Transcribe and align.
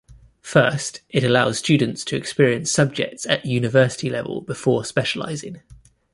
First, 0.41 1.01
it 1.09 1.23
allows 1.23 1.59
students 1.59 2.03
to 2.05 2.15
experience 2.15 2.71
subjects 2.71 3.27
at 3.27 3.45
university 3.45 4.09
level 4.09 4.41
before 4.41 4.83
specialising. 4.83 5.61